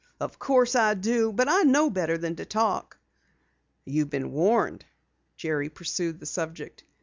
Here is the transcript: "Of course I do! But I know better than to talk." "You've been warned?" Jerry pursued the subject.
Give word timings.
"Of 0.19 0.39
course 0.39 0.75
I 0.75 0.95
do! 0.95 1.31
But 1.31 1.47
I 1.47 1.61
know 1.61 1.91
better 1.91 2.17
than 2.17 2.35
to 2.37 2.43
talk." 2.43 2.97
"You've 3.85 4.09
been 4.09 4.31
warned?" 4.31 4.83
Jerry 5.37 5.69
pursued 5.69 6.19
the 6.19 6.25
subject. 6.25 6.83